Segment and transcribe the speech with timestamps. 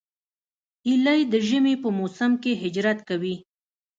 [0.87, 3.35] هیلۍ د ژمي په موسم کې هجرت کوي